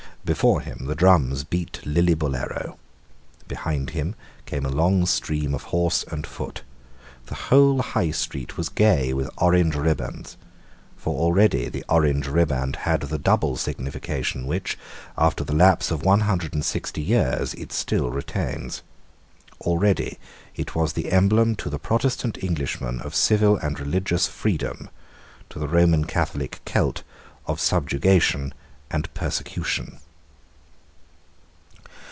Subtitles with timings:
[0.23, 2.77] Before him the drums beat Lillibullero.
[3.47, 4.13] Behind him
[4.45, 6.61] came a long stream of horse and foot.
[7.25, 10.37] The whole High Street was gay with orange ribands.
[10.95, 14.77] For already the orange riband had the double signification which,
[15.17, 18.83] after the lapse of one hundred and sixty years, it still retains.
[19.61, 20.19] Already
[20.55, 24.87] it was the emblem to the Protestant Englishman of civil and religious freedom,
[25.49, 27.01] to the Roman Catholic Celt
[27.47, 28.53] of subjugation
[28.91, 29.97] and persecution.